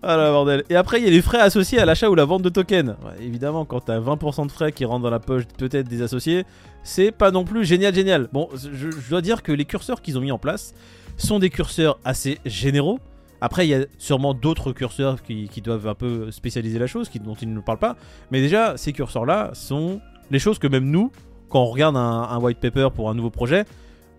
Ah 0.02 0.16
la 0.16 0.32
bordel. 0.32 0.64
Et 0.70 0.76
après, 0.78 1.00
il 1.00 1.04
y 1.04 1.08
a 1.08 1.12
les 1.12 1.22
frais 1.22 1.40
associés 1.42 1.78
à 1.78 1.86
l'achat 1.86 2.10
ou 2.10 2.16
la 2.16 2.24
vente 2.24 2.42
de 2.42 2.48
tokens. 2.48 2.96
Ouais, 3.04 3.26
évidemment, 3.26 3.66
quand 3.66 3.82
t'as 3.82 4.00
20% 4.00 4.48
de 4.48 4.52
frais 4.52 4.72
qui 4.72 4.86
rentrent 4.86 5.04
dans 5.04 5.10
la 5.10 5.20
poche 5.20 5.44
peut-être 5.58 5.90
des 5.90 6.02
associés, 6.02 6.46
c'est 6.84 7.12
pas 7.12 7.32
non 7.32 7.44
plus 7.44 7.66
génial, 7.66 7.94
génial. 7.94 8.30
Bon, 8.32 8.48
je, 8.56 8.70
je 8.92 9.10
dois 9.10 9.22
dire 9.22 9.44
que 9.44 9.52
les 9.52 9.66
curseurs 9.66 10.02
qu'ils 10.02 10.18
ont 10.18 10.22
mis 10.22 10.32
en 10.32 10.38
place 10.38 10.74
sont 11.18 11.38
des 11.40 11.50
curseurs 11.50 12.00
assez 12.06 12.40
généraux. 12.46 13.00
Après, 13.42 13.66
il 13.66 13.70
y 13.70 13.74
a 13.74 13.86
sûrement 13.98 14.34
d'autres 14.34 14.72
curseurs 14.74 15.22
qui, 15.24 15.48
qui 15.48 15.62
doivent 15.62 15.88
un 15.88 15.94
peu 15.96 16.30
spécialiser 16.32 16.78
la 16.80 16.88
chose, 16.88 17.08
qui, 17.10 17.20
dont 17.20 17.36
ils 17.36 17.50
ne 17.50 17.54
nous 17.54 17.62
parlent 17.62 17.80
pas. 17.80 17.96
Mais 18.32 18.42
déjà, 18.42 18.76
ces 18.78 18.92
curseurs-là 18.94 19.52
sont 19.54 20.02
les 20.32 20.40
choses 20.40 20.60
que 20.60 20.68
même 20.68 20.86
nous, 20.90 21.12
quand 21.50 21.62
on 21.62 21.66
regarde 21.68 21.96
un, 21.98 22.00
un 22.30 22.38
white 22.40 22.60
paper 22.60 22.90
pour 22.94 23.10
un 23.10 23.14
nouveau 23.16 23.30
projet, 23.30 23.66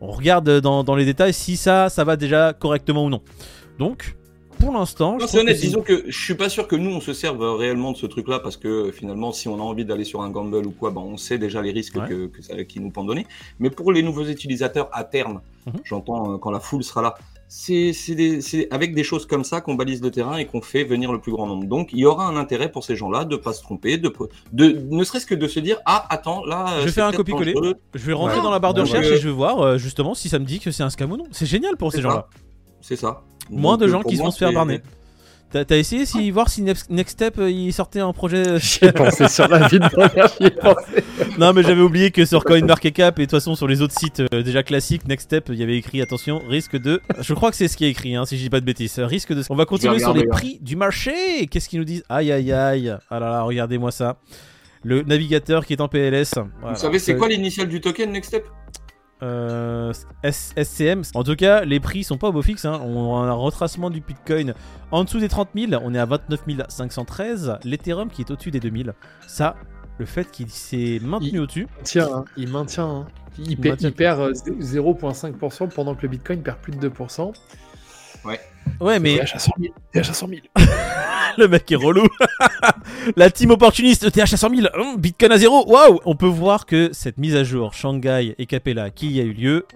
on 0.00 0.10
regarde 0.10 0.60
dans, 0.60 0.82
dans 0.84 0.94
les 0.96 1.04
détails 1.04 1.34
si 1.34 1.56
ça, 1.56 1.88
ça 1.90 2.04
va 2.04 2.16
déjà 2.16 2.52
correctement 2.54 3.04
ou 3.04 3.10
non. 3.10 3.20
Donc, 3.78 4.16
pour 4.58 4.72
l'instant, 4.72 5.16
c'est 5.26 5.38
honnête. 5.40 5.58
Disons 5.60 5.80
que 5.82 6.04
je 6.06 6.18
suis 6.24 6.34
pas 6.34 6.48
sûr 6.50 6.66
que 6.68 6.76
nous 6.76 6.90
on 6.90 7.00
se 7.00 7.12
serve 7.14 7.42
réellement 7.56 7.92
de 7.92 7.96
ce 7.96 8.04
truc-là 8.06 8.40
parce 8.40 8.56
que 8.58 8.90
finalement, 8.92 9.32
si 9.32 9.48
on 9.48 9.54
a 9.56 9.62
envie 9.62 9.84
d'aller 9.86 10.04
sur 10.04 10.20
un 10.22 10.28
gamble 10.30 10.66
ou 10.66 10.70
quoi, 10.70 10.90
ben, 10.90 11.00
on 11.00 11.16
sait 11.16 11.38
déjà 11.38 11.62
les 11.62 11.70
risques 11.72 11.96
Ouais. 11.96 12.08
que, 12.08 12.26
que 12.26 12.42
ça, 12.42 12.62
qui 12.64 12.78
nous 12.80 12.90
pendent 12.90 13.06
donner. 13.08 13.26
Mais 13.58 13.70
pour 13.70 13.90
les 13.92 14.02
nouveaux 14.02 14.24
utilisateurs 14.26 14.88
à 14.92 15.04
terme, 15.04 15.40
Mhm. 15.66 15.72
j'entends 15.84 16.32
euh, 16.34 16.38
quand 16.38 16.50
la 16.50 16.60
foule 16.60 16.82
sera 16.82 17.02
là. 17.02 17.14
C'est 17.52 18.68
avec 18.70 18.94
des 18.94 19.02
choses 19.02 19.26
comme 19.26 19.42
ça 19.42 19.60
qu'on 19.60 19.74
balise 19.74 20.00
le 20.02 20.12
terrain 20.12 20.36
et 20.36 20.46
qu'on 20.46 20.62
fait 20.62 20.84
venir 20.84 21.12
le 21.12 21.20
plus 21.20 21.32
grand 21.32 21.48
nombre. 21.48 21.66
Donc, 21.66 21.88
il 21.92 21.98
y 21.98 22.06
aura 22.06 22.28
un 22.28 22.36
intérêt 22.36 22.70
pour 22.70 22.84
ces 22.84 22.94
gens-là 22.94 23.24
de 23.24 23.34
pas 23.34 23.52
se 23.52 23.60
tromper, 23.60 23.98
de, 23.98 24.14
de 24.52 24.86
ne 24.88 25.02
serait-ce 25.02 25.26
que 25.26 25.34
de 25.34 25.48
se 25.48 25.58
dire 25.58 25.78
ah 25.84 26.06
attends 26.10 26.44
là. 26.44 26.66
Je 26.76 26.82
euh, 26.82 26.84
vais 26.84 26.92
faire 26.92 27.06
un 27.06 27.12
copier-coller. 27.12 27.54
Je 27.94 28.06
vais 28.06 28.12
rentrer 28.12 28.36
Ouais. 28.36 28.42
dans 28.44 28.52
la 28.52 28.60
barre 28.60 28.74
de 28.74 28.82
recherche 28.82 29.04
ouais. 29.08 29.14
et 29.14 29.18
je 29.20 29.26
vais 29.28 29.34
voir 29.34 29.60
euh, 29.60 29.78
justement 29.78 30.14
si 30.14 30.28
ça 30.28 30.38
me 30.38 30.44
dit 30.44 30.60
que 30.60 30.70
c'est 30.70 30.84
un 30.84 30.90
scam 30.90 31.10
ou 31.10 31.16
non. 31.16 31.26
C'est 31.32 31.46
génial 31.46 31.76
pour 31.76 31.90
ces 31.90 32.00
gens-là. 32.02 32.28
C'est 32.80 32.94
ça. 32.94 33.24
Moins 33.50 33.72
Donc, 33.72 33.80
de 33.80 33.86
euh, 33.86 33.88
gens 33.88 34.02
qui 34.04 34.16
se 34.16 34.22
vont 34.22 34.30
se 34.30 34.38
faire 34.38 34.52
barner. 34.52 34.80
T'as 35.52 35.76
essayé 35.76 36.06
si 36.06 36.30
voir 36.30 36.48
si 36.48 36.62
Next 36.62 37.08
Step 37.08 37.38
euh, 37.38 37.50
il 37.50 37.72
sortait 37.72 37.98
un 37.98 38.12
projet 38.12 38.60
J'y 38.60 38.84
ai 38.84 38.92
pensé 38.92 39.26
sur 39.28 39.48
la 39.48 39.66
vie 39.66 39.80
de 39.80 40.46
ai 40.46 40.50
pensé. 40.50 41.04
Non 41.38 41.52
mais 41.52 41.62
j'avais 41.62 41.80
oublié 41.80 42.10
que 42.10 42.24
sur 42.24 42.44
CoinMarketCap 42.44 43.18
et 43.18 43.22
de 43.22 43.24
toute 43.26 43.38
façon 43.38 43.56
sur 43.56 43.66
les 43.66 43.82
autres 43.82 43.98
sites 43.98 44.20
euh, 44.20 44.42
déjà 44.42 44.62
classiques 44.62 45.08
Next 45.08 45.26
Step 45.26 45.48
il 45.48 45.56
y 45.56 45.62
avait 45.62 45.76
écrit 45.76 46.00
attention 46.02 46.40
risque 46.48 46.76
de 46.80 47.00
je 47.20 47.34
crois 47.34 47.50
que 47.50 47.56
c'est 47.56 47.68
ce 47.68 47.76
qui 47.76 47.84
est 47.84 47.90
écrit 47.90 48.14
hein, 48.14 48.26
si 48.26 48.36
je 48.36 48.42
dis 48.42 48.50
pas 48.50 48.60
de 48.60 48.64
bêtises 48.64 48.98
risque 49.00 49.32
de 49.32 49.42
on 49.50 49.56
va 49.56 49.64
continuer 49.64 49.98
sur 49.98 50.12
les 50.12 50.20
regarder, 50.20 50.40
prix 50.40 50.58
du 50.60 50.76
marché. 50.76 51.46
Qu'est-ce 51.50 51.68
qu'ils 51.68 51.80
nous 51.80 51.84
disent? 51.84 52.04
Aïe 52.08 52.30
aïe 52.30 52.52
aïe. 52.52 52.96
Ah 53.10 53.18
là 53.18 53.30
là 53.30 53.42
regardez-moi 53.42 53.90
ça. 53.90 54.18
Le 54.82 55.02
navigateur 55.02 55.66
qui 55.66 55.74
est 55.74 55.80
en 55.80 55.88
PLS 55.88 56.34
Voilà. 56.60 56.74
Vous 56.74 56.80
savez, 56.80 56.98
c'est 56.98 57.14
quoi 57.16 57.28
l'initiale 57.28 57.68
du 57.68 57.80
token 57.80 58.12
Next 58.12 58.28
Step? 58.28 58.46
Euh, 59.22 59.92
SCM. 60.24 61.02
En 61.14 61.22
tout 61.24 61.36
cas, 61.36 61.64
les 61.64 61.78
prix 61.80 62.04
sont 62.04 62.16
pas 62.16 62.28
au 62.28 62.32
beau 62.32 62.42
fixe. 62.42 62.64
hein. 62.64 62.80
On 62.84 63.16
a 63.22 63.26
un 63.28 63.32
retracement 63.32 63.90
du 63.90 64.00
Bitcoin 64.00 64.54
en 64.90 65.04
dessous 65.04 65.18
des 65.20 65.28
30 65.28 65.48
000. 65.54 65.80
On 65.84 65.94
est 65.94 65.98
à 65.98 66.06
29 66.06 66.40
513. 66.68 67.58
L'Ethereum 67.64 68.08
qui 68.08 68.22
est 68.22 68.30
au-dessus 68.30 68.50
des 68.50 68.60
2000. 68.60 68.94
Ça, 69.26 69.56
le 69.98 70.06
fait 70.06 70.30
qu'il 70.30 70.48
s'est 70.50 70.98
maintenu 71.02 71.28
Il- 71.34 71.40
au-dessus. 71.40 71.66
Tiens, 71.82 72.08
hein, 72.14 72.24
il 72.36 72.48
maintient. 72.48 72.88
hein. 72.88 73.06
Il, 73.38 73.52
Il 73.52 73.56
pa- 73.58 73.68
maintient. 73.70 73.88
il 73.90 73.94
perd 73.94 74.20
euh, 74.20 74.32
0,5% 74.32 75.68
pendant 75.68 75.94
que 75.94 76.02
le 76.02 76.08
Bitcoin 76.08 76.42
perd 76.42 76.58
plus 76.58 76.72
de 76.72 76.88
2%. 76.88 77.32
Ouais, 78.80 78.98
mais 79.00 79.20
à 79.20 79.26
100 79.38 79.52
000. 79.58 79.74
TH 79.92 79.98
à 80.10 80.12
100 80.12 80.28
000. 80.28 80.40
le 81.38 81.48
mec 81.48 81.70
est 81.70 81.76
relou. 81.76 82.06
La 83.16 83.30
team 83.30 83.50
opportuniste 83.50 84.10
TH 84.10 84.32
à 84.32 84.36
100 84.36 84.54
000. 84.54 84.68
hum, 84.74 84.96
Bitcoin 84.98 85.32
à 85.32 85.38
zéro. 85.38 85.66
Waouh 85.70 86.00
On 86.04 86.16
peut 86.16 86.26
voir 86.26 86.66
que 86.66 86.90
cette 86.92 87.18
mise 87.18 87.36
à 87.36 87.44
jour 87.44 87.74
Shanghai 87.74 88.34
et 88.38 88.46
Capella 88.46 88.90
qui 88.90 89.20
a 89.20 89.24
eu 89.24 89.32
lieu 89.32 89.66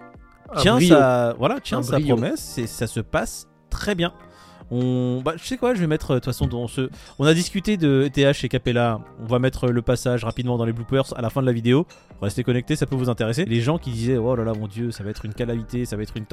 tient 0.57 0.79
sa, 0.79 1.33
voilà, 1.37 1.59
tient 1.59 1.81
sa 1.81 1.99
promesse 1.99 2.57
et 2.57 2.67
ça 2.67 2.87
se 2.87 2.99
passe 2.99 3.47
très 3.69 3.95
bien. 3.95 4.13
On, 4.71 5.21
bah, 5.23 5.33
je 5.37 5.43
sais 5.43 5.57
quoi, 5.57 5.75
je 5.75 5.79
vais 5.79 5.87
mettre 5.87 6.13
de 6.13 6.15
toute 6.15 6.25
façon 6.25 6.47
dans 6.47 6.67
ce. 6.67 6.89
On 7.19 7.25
a 7.25 7.33
discuté 7.33 7.77
de 7.77 8.05
ETH 8.05 8.43
et 8.43 8.49
Capella. 8.49 8.99
On 9.21 9.25
va 9.27 9.37
mettre 9.37 9.67
le 9.67 9.81
passage 9.83 10.23
rapidement 10.23 10.57
dans 10.57 10.65
les 10.65 10.73
bloopers 10.73 11.13
à 11.15 11.21
la 11.21 11.29
fin 11.29 11.41
de 11.41 11.45
la 11.45 11.51
vidéo. 11.51 11.85
Restez 12.21 12.43
connectés, 12.43 12.75
ça 12.75 12.87
peut 12.87 12.95
vous 12.95 13.09
intéresser. 13.09 13.45
Les 13.45 13.61
gens 13.61 13.77
qui 13.77 13.91
disaient 13.91 14.17
oh 14.17 14.35
là 14.35 14.43
là 14.43 14.53
mon 14.53 14.67
dieu, 14.67 14.89
ça 14.91 15.03
va 15.03 15.11
être 15.11 15.25
une 15.25 15.33
calamité, 15.33 15.85
ça 15.85 15.95
va 15.95 16.03
être 16.03 16.17
une. 16.17 16.25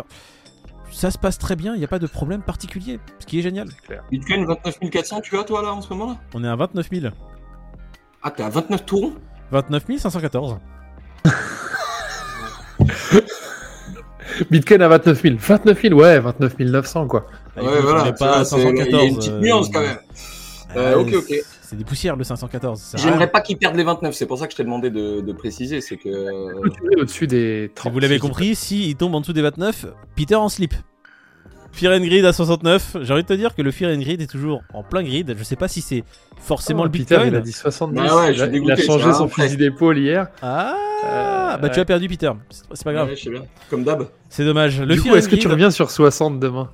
Ça 0.93 1.11
se 1.11 1.19
passe 1.19 1.39
très 1.39 1.57
bien, 1.57 1.75
il 1.75 1.79
n'y 1.79 1.85
a 1.85 1.89
pas 1.89 1.99
de 1.99 2.07
problème 2.07 2.43
particulier, 2.43 3.01
ce 3.19 3.27
qui 3.27 3.39
est 3.39 3.43
génial. 3.43 3.67
Bitcoin 4.11 4.45
29 4.47 4.79
400, 4.91 5.21
tu 5.23 5.37
as 5.39 5.43
toi 5.45 5.63
là 5.63 5.73
en 5.73 5.81
ce 5.81 5.89
moment 5.93 6.07
là? 6.13 6.19
On 6.35 6.45
est 6.45 6.49
à 6.49 6.55
29 6.55 6.89
000. 6.93 7.13
Ah, 8.23 8.31
t'es 8.31 8.43
à 8.43 8.49
29 8.51 8.85
tours? 8.85 9.13
29 9.51 9.85
514. 9.99 10.59
Bitcoin 14.51 14.83
à 14.83 14.89
29 14.89 15.23
000. 15.23 15.37
29 15.39 15.83
000, 15.83 15.95
ouais, 15.95 16.19
29 16.21 16.59
900 16.59 17.07
quoi. 17.09 17.27
Écoute, 17.57 17.69
on 17.85 18.05
est 18.05 18.13
tu 18.13 18.19
pas 18.19 18.39
à 18.39 18.45
c'est- 18.45 18.57
Il 18.57 18.63
y 18.63 18.67
a 18.67 18.71
une 18.71 18.77
514. 18.79 19.17
petite 19.17 19.33
euh, 19.33 19.41
nuance 19.41 19.69
quand 19.73 19.81
même. 19.81 19.99
Euh, 20.77 20.97
ok, 20.99 21.15
ok. 21.15 21.35
C'est 21.73 21.79
des 21.79 21.85
poussières 21.85 22.17
le 22.17 22.25
514. 22.25 22.79
ça 22.79 22.99
sert 22.99 23.07
à 23.09 23.11
J'aimerais 23.11 23.31
pas 23.31 23.41
qu'ils 23.41 23.57
perdent 23.57 23.77
les 23.77 23.83
29, 23.83 24.15
c'est 24.15 24.27
pour 24.27 24.37
ça 24.39 24.47
que 24.47 24.53
je 24.53 24.59
t'ai 24.59 24.63
demandé 24.63 24.91
de, 24.91 25.23
de 25.23 25.33
préciser. 25.33 25.81
C'est 25.81 25.97
que. 25.97 27.01
Au-dessus 27.01 27.27
des 27.27 27.69
Si 27.71 27.75
30. 27.75 27.93
vous 27.95 27.99
l'avez 27.99 28.19
compris, 28.19 28.55
s'il 28.55 28.95
tombe 28.95 29.15
en 29.15 29.23
dessous 29.23 29.33
des 29.33 29.41
29, 29.41 29.87
Peter 30.15 30.35
en 30.35 30.51
slip. 30.51 30.75
Fear 31.73 31.95
and 31.99 32.05
Grid 32.05 32.27
à 32.27 32.35
69. 32.35 32.99
J'ai 33.01 33.13
envie 33.15 33.23
de 33.23 33.27
te 33.29 33.33
dire 33.33 33.55
que 33.55 33.63
le 33.63 33.71
Fear 33.71 33.91
and 33.91 34.01
Grid 34.01 34.21
est 34.21 34.27
toujours 34.27 34.61
en 34.75 34.83
plein 34.83 35.03
grid. 35.03 35.35
Je 35.39 35.43
sais 35.45 35.57
pas 35.57 35.69
si 35.69 35.81
c'est 35.81 36.05
forcément 36.39 36.83
Oh, 36.83 36.85
le 36.85 36.91
Peter, 36.91 37.21
il 37.27 37.35
a 37.35 37.41
dit 37.41 37.53
70. 37.53 37.97
Bah 37.97 38.17
ouais, 38.17 38.35
je 38.35 38.39
il, 38.39 38.43
a, 38.43 38.45
il 38.45 38.49
a 38.49 38.49
dégoûté, 38.49 38.83
changé 38.83 39.11
son 39.15 39.27
fusil 39.29 39.57
d'épaule 39.57 39.97
hier. 39.97 40.27
Ah, 40.43 40.77
Euh, 41.07 41.57
bah 41.57 41.71
tu 41.71 41.81
as 41.81 41.87
perdu 41.87 42.07
Peter. 42.09 42.31
C'est 42.51 42.85
pas 42.85 42.93
grave. 42.93 43.09
Ouais, 43.09 43.17
je 43.17 43.23
sais 43.23 43.31
bien. 43.31 43.45
Comme 43.71 43.83
d'hab. 43.85 44.09
C'est 44.29 44.45
dommage. 44.45 44.79
Le 44.83 44.95
du 44.95 45.01
Fear 45.01 45.13
coup, 45.15 45.19
est-ce 45.19 45.31
que 45.31 45.37
tu 45.37 45.49
reviens 45.49 45.71
sur 45.71 45.91
60 45.91 46.39
demain? 46.39 46.69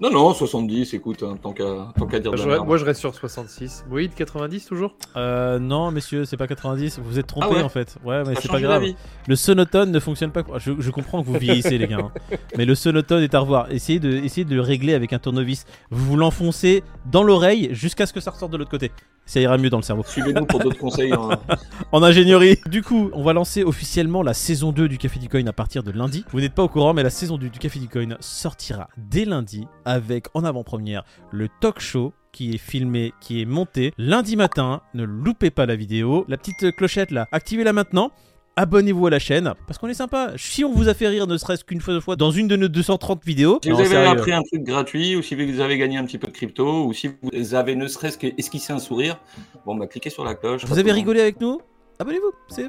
Non, 0.00 0.10
non, 0.12 0.32
70, 0.32 0.94
écoute, 0.94 1.24
hein, 1.24 1.36
tant 1.42 1.52
qu'à 1.52 1.92
tant 1.98 2.06
qu'à 2.06 2.20
dire 2.20 2.30
de 2.30 2.36
Je 2.36 2.42
la 2.44 2.54
merde. 2.54 2.66
Moi, 2.68 2.76
je 2.76 2.84
reste 2.84 3.00
sur 3.00 3.12
66. 3.12 3.84
Moïd, 3.90 4.14
90 4.14 4.64
toujours? 4.66 4.94
Euh, 5.16 5.58
non, 5.58 5.90
messieurs, 5.90 6.24
c'est 6.24 6.36
pas 6.36 6.46
90. 6.46 7.00
Vous 7.00 7.04
vous 7.10 7.18
êtes 7.18 7.26
trompé 7.26 7.48
Ah 7.50 7.54
ouais 7.54 7.62
en 7.62 7.68
fait. 7.68 7.96
Ouais, 8.04 8.22
mais 8.24 8.34
c'est 8.40 8.48
pas 8.48 8.60
grave. 8.60 8.84
Le 9.26 9.34
sonotone 9.36 9.90
ne 9.90 9.98
fonctionne 9.98 10.30
pas. 10.30 10.42
Je, 10.58 10.72
je 10.78 10.90
comprends 10.92 11.20
que 11.20 11.26
vous 11.26 11.36
vieillissez, 11.38 11.78
les 11.78 11.88
gars. 11.88 11.98
hein. 11.98 12.12
Mais 12.56 12.64
le 12.64 12.74
sonotone 12.76 13.22
est 13.24 13.34
à 13.34 13.40
revoir. 13.40 13.72
Essayez 13.72 13.98
de, 13.98 14.10
essayez 14.12 14.44
de 14.44 14.54
le 14.54 14.60
régler 14.60 14.94
avec 14.94 15.12
un 15.12 15.18
tournevis. 15.18 15.64
Vous 15.90 16.04
vous 16.04 16.16
l'enfoncez 16.16 16.84
dans 17.10 17.24
l'oreille 17.24 17.70
jusqu'à 17.72 18.06
ce 18.06 18.12
que 18.12 18.20
ça 18.20 18.30
ressorte 18.30 18.52
de 18.52 18.56
l'autre 18.56 18.70
côté. 18.70 18.92
Ça 19.28 19.40
ira 19.40 19.58
mieux 19.58 19.68
dans 19.68 19.76
le 19.76 19.82
cerveau. 19.82 20.02
Suivez-nous 20.06 20.46
pour 20.46 20.58
d'autres 20.60 20.78
conseils. 20.78 21.12
hein. 21.12 21.38
En 21.92 22.02
ingénierie. 22.02 22.56
Du 22.66 22.82
coup, 22.82 23.10
on 23.12 23.22
va 23.22 23.34
lancer 23.34 23.62
officiellement 23.62 24.22
la 24.22 24.32
saison 24.32 24.72
2 24.72 24.88
du 24.88 24.96
Café 24.96 25.18
du 25.20 25.28
Coin 25.28 25.46
à 25.46 25.52
partir 25.52 25.82
de 25.82 25.90
lundi. 25.90 26.24
Vous 26.32 26.40
n'êtes 26.40 26.54
pas 26.54 26.62
au 26.62 26.68
courant, 26.68 26.94
mais 26.94 27.02
la 27.02 27.10
saison 27.10 27.36
2 27.36 27.50
du 27.50 27.58
Café 27.58 27.78
du 27.78 27.88
Coin 27.88 28.16
sortira 28.20 28.88
dès 28.96 29.26
lundi 29.26 29.66
avec 29.84 30.28
en 30.32 30.44
avant-première 30.44 31.04
le 31.30 31.48
talk 31.60 31.78
show 31.78 32.14
qui 32.32 32.54
est 32.54 32.58
filmé, 32.58 33.12
qui 33.20 33.42
est 33.42 33.44
monté 33.44 33.92
lundi 33.98 34.34
matin. 34.36 34.80
Ne 34.94 35.04
loupez 35.04 35.50
pas 35.50 35.66
la 35.66 35.76
vidéo. 35.76 36.24
La 36.28 36.38
petite 36.38 36.74
clochette 36.74 37.10
là, 37.10 37.28
activez-la 37.30 37.74
maintenant. 37.74 38.10
Abonnez-vous 38.58 39.06
à 39.06 39.10
la 39.10 39.20
chaîne 39.20 39.52
parce 39.68 39.78
qu'on 39.78 39.86
est 39.86 39.94
sympa. 39.94 40.32
Si 40.36 40.64
on 40.64 40.72
vous 40.72 40.88
a 40.88 40.94
fait 40.94 41.06
rire 41.06 41.28
ne 41.28 41.36
serait-ce 41.36 41.62
qu'une 41.62 41.80
fois, 41.80 41.94
deux 41.94 42.00
fois 42.00 42.16
dans 42.16 42.32
une 42.32 42.48
de 42.48 42.56
nos 42.56 42.66
230 42.66 43.24
vidéos, 43.24 43.60
Si 43.62 43.70
vous 43.70 43.78
avez 43.78 43.88
sérieux. 43.88 44.08
appris 44.08 44.32
un 44.32 44.42
truc 44.42 44.64
gratuit, 44.64 45.14
ou 45.14 45.22
si 45.22 45.36
vous 45.36 45.60
avez 45.60 45.78
gagné 45.78 45.96
un 45.96 46.04
petit 46.04 46.18
peu 46.18 46.26
de 46.26 46.32
crypto, 46.32 46.84
ou 46.84 46.92
si 46.92 47.10
vous 47.22 47.54
avez 47.54 47.76
ne 47.76 47.86
serait-ce 47.86 48.18
que 48.18 48.26
esquissé 48.36 48.72
un 48.72 48.80
sourire, 48.80 49.20
bon 49.64 49.76
bah 49.76 49.86
cliquez 49.86 50.10
sur 50.10 50.24
la 50.24 50.34
cloche. 50.34 50.64
vous 50.64 50.76
avez 50.80 50.90
rigolé 50.90 51.20
avec 51.20 51.40
nous, 51.40 51.60
abonnez-vous. 52.00 52.32
C'est 52.48 52.68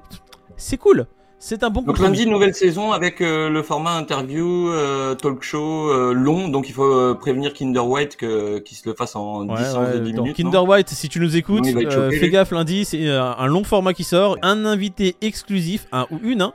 c'est 0.57 0.77
cool. 0.77 1.07
C'est 1.41 1.63
un 1.63 1.69
bon 1.69 1.81
Donc 1.83 1.99
lundi, 1.99 2.27
nouvelle 2.27 2.53
saison 2.53 2.91
avec 2.91 3.21
euh, 3.21 3.49
le 3.49 3.63
format 3.63 3.91
interview, 3.91 4.69
euh, 4.71 5.15
talk 5.15 5.41
show 5.41 5.89
euh, 5.89 6.11
long, 6.11 6.49
donc 6.49 6.67
il 6.67 6.73
faut 6.73 7.15
prévenir 7.15 7.53
Kinder 7.53 7.79
White 7.87 8.17
qu'il 8.17 8.75
se 8.77 8.87
le 8.87 8.93
fasse 8.93 9.15
en 9.15 9.45
10 9.45 9.49
Ouais, 9.51 9.57
ouais, 9.57 9.99
10 10.01 10.11
attends, 10.11 10.23
minutes. 10.23 10.35
Kinder 10.35 10.59
White, 10.67 10.89
si 10.89 11.07
tu 11.07 11.21
nous 11.21 11.37
écoutes, 11.37 11.65
fais 11.65 12.29
gaffe 12.29 12.51
lundi, 12.51 12.83
c'est 12.83 13.07
un 13.09 13.47
long 13.47 13.63
format 13.63 13.93
qui 13.93 14.03
sort, 14.03 14.37
un 14.41 14.65
invité 14.65 15.15
exclusif, 15.21 15.87
un 15.93 16.07
ou 16.11 16.19
une. 16.23 16.41
hein. 16.41 16.53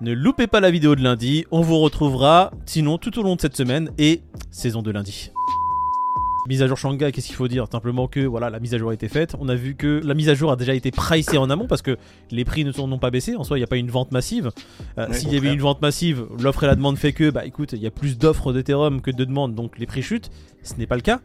Ne 0.00 0.12
loupez 0.12 0.48
pas 0.48 0.58
la 0.60 0.72
vidéo 0.72 0.96
de 0.96 1.02
lundi, 1.02 1.44
on 1.52 1.60
vous 1.60 1.78
retrouvera 1.78 2.50
sinon 2.66 2.98
tout 2.98 3.16
au 3.18 3.22
long 3.22 3.36
de 3.36 3.40
cette 3.40 3.56
semaine 3.56 3.90
et 3.98 4.20
saison 4.50 4.82
de 4.82 4.90
lundi. 4.90 5.30
Mise 6.46 6.60
à 6.60 6.66
jour 6.66 6.76
Shanghai, 6.76 7.10
qu'est-ce 7.10 7.28
qu'il 7.28 7.36
faut 7.36 7.48
dire? 7.48 7.66
Simplement 7.72 8.06
que 8.06 8.20
voilà, 8.20 8.50
la 8.50 8.60
mise 8.60 8.74
à 8.74 8.78
jour 8.78 8.90
a 8.90 8.94
été 8.94 9.08
faite. 9.08 9.34
On 9.40 9.48
a 9.48 9.54
vu 9.54 9.76
que 9.76 10.02
la 10.04 10.12
mise 10.12 10.28
à 10.28 10.34
jour 10.34 10.52
a 10.52 10.56
déjà 10.56 10.74
été 10.74 10.90
pricée 10.90 11.38
en 11.38 11.48
amont 11.48 11.66
parce 11.66 11.80
que 11.80 11.96
les 12.30 12.44
prix 12.44 12.66
ne 12.66 12.72
sont 12.72 12.86
n'ont 12.86 12.98
pas 12.98 13.10
baissé. 13.10 13.34
En 13.34 13.44
soi, 13.44 13.56
il 13.56 13.60
n'y 13.60 13.64
a 13.64 13.68
pas 13.68 13.78
une 13.78 13.90
vente 13.90 14.12
massive. 14.12 14.50
Euh, 14.98 15.06
S'il 15.10 15.32
y 15.32 15.38
avait 15.38 15.52
une 15.54 15.60
vente 15.60 15.80
massive, 15.80 16.26
l'offre 16.38 16.64
et 16.64 16.66
la 16.66 16.74
demande 16.74 16.98
fait 16.98 17.14
que, 17.14 17.30
bah 17.30 17.46
écoute, 17.46 17.72
il 17.72 17.78
y 17.80 17.86
a 17.86 17.90
plus 17.90 18.18
d'offres 18.18 18.52
d'Ethereum 18.52 19.00
que 19.00 19.10
de 19.10 19.24
demandes, 19.24 19.54
donc 19.54 19.78
les 19.78 19.86
prix 19.86 20.02
chutent. 20.02 20.30
Ce 20.62 20.74
n'est 20.74 20.86
pas 20.86 20.96
le 20.96 21.00
cas. 21.00 21.20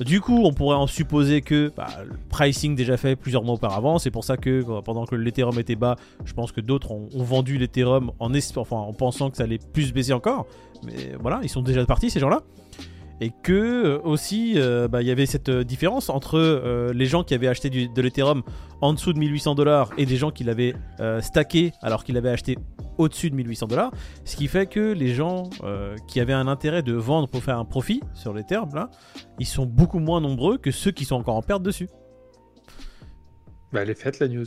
Du 0.00 0.20
coup, 0.20 0.42
on 0.44 0.52
pourrait 0.52 0.76
en 0.76 0.88
supposer 0.88 1.42
que 1.42 1.72
bah, 1.76 1.86
le 2.04 2.16
pricing 2.28 2.74
déjà 2.74 2.96
fait 2.96 3.14
plusieurs 3.14 3.44
mois 3.44 3.54
auparavant. 3.54 4.00
C'est 4.00 4.10
pour 4.10 4.24
ça 4.24 4.36
que 4.36 4.64
euh, 4.68 4.80
pendant 4.82 5.06
que 5.06 5.14
l'Ethereum 5.14 5.58
était 5.60 5.76
bas, 5.76 5.94
je 6.24 6.32
pense 6.34 6.50
que 6.50 6.60
d'autres 6.60 6.90
ont, 6.90 7.08
ont 7.14 7.22
vendu 7.22 7.56
l'Ethereum 7.56 8.10
en, 8.18 8.32
enfin, 8.34 8.76
en 8.76 8.92
pensant 8.92 9.30
que 9.30 9.36
ça 9.36 9.44
allait 9.44 9.60
plus 9.72 9.92
baisser 9.92 10.12
encore. 10.12 10.46
Mais 10.84 11.14
voilà, 11.20 11.38
ils 11.44 11.48
sont 11.48 11.62
déjà 11.62 11.86
partis 11.86 12.10
ces 12.10 12.18
gens-là. 12.18 12.42
Et 13.20 13.30
que 13.42 13.52
euh, 13.52 13.98
aussi, 14.04 14.54
euh, 14.56 14.88
bah, 14.88 15.00
il 15.00 15.08
y 15.08 15.10
avait 15.10 15.24
cette 15.24 15.48
euh, 15.48 15.64
différence 15.64 16.10
entre 16.10 16.38
euh, 16.38 16.92
les 16.92 17.06
gens 17.06 17.24
qui 17.24 17.32
avaient 17.32 17.48
acheté 17.48 17.70
du- 17.70 17.88
de 17.88 18.02
l'Ethereum 18.02 18.42
en 18.82 18.92
dessous 18.92 19.14
de 19.14 19.18
1800 19.18 19.54
dollars 19.54 19.90
et 19.96 20.04
des 20.04 20.16
gens 20.16 20.30
qui 20.30 20.44
l'avaient 20.44 20.74
euh, 21.00 21.22
stacké 21.22 21.72
alors 21.80 22.04
qu'ils 22.04 22.14
l'avaient 22.14 22.28
acheté 22.30 22.58
au-dessus 22.98 23.30
de 23.30 23.34
1800 23.36 23.68
dollars. 23.68 23.90
Ce 24.26 24.36
qui 24.36 24.48
fait 24.48 24.66
que 24.66 24.92
les 24.92 25.14
gens 25.14 25.44
euh, 25.64 25.96
qui 26.06 26.20
avaient 26.20 26.34
un 26.34 26.46
intérêt 26.46 26.82
de 26.82 26.92
vendre 26.92 27.26
pour 27.26 27.42
faire 27.42 27.58
un 27.58 27.64
profit 27.64 28.02
sur 28.12 28.34
l'Ethereum, 28.34 28.68
là, 28.74 28.90
ils 29.38 29.46
sont 29.46 29.64
beaucoup 29.64 29.98
moins 29.98 30.20
nombreux 30.20 30.58
que 30.58 30.70
ceux 30.70 30.90
qui 30.90 31.06
sont 31.06 31.16
encore 31.16 31.36
en 31.36 31.42
perte 31.42 31.62
dessus. 31.62 31.88
Bah, 33.72 33.80
elle 33.82 33.90
est 33.90 33.94
faite 34.00 34.18
la 34.20 34.28
news. 34.28 34.44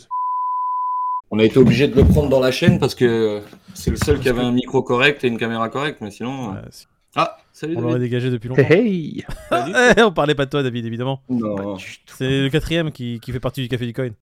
On 1.31 1.39
a 1.39 1.43
été 1.43 1.57
obligé 1.57 1.88
de 1.88 1.95
le 1.95 2.03
prendre 2.03 2.29
dans 2.29 2.39
la 2.39 2.51
chaîne 2.51 2.79
parce 2.79 2.95
que 2.95 3.41
c'est 3.73 3.91
le 3.91 3.97
seul 3.97 4.19
qui 4.19 4.29
avait 4.29 4.41
un 4.41 4.51
micro 4.51 4.81
correct 4.81 5.23
et 5.23 5.27
une 5.27 5.38
caméra 5.38 5.69
correcte, 5.69 5.99
mais 6.01 6.09
sinon. 6.11 6.51
euh, 6.55 6.61
Ouais, 6.61 6.67
Ah, 7.15 7.37
salut 7.51 7.75
on 7.77 7.81
l'aurait 7.81 7.99
dégagé 7.99 8.29
depuis 8.29 8.49
longtemps. 8.49 8.61
Hey. 8.69 9.25
Eh, 9.97 10.01
on 10.03 10.11
parlait 10.11 10.35
pas 10.35 10.45
de 10.45 10.49
toi, 10.51 10.63
David, 10.63 10.85
évidemment. 10.85 11.21
Non. 11.29 11.77
C'est 12.05 12.43
le 12.43 12.49
quatrième 12.49 12.91
qui, 12.91 13.19
qui 13.19 13.31
fait 13.31 13.39
partie 13.39 13.61
du 13.61 13.67
Café 13.67 13.85
du 13.85 13.93
Coin. 13.93 14.09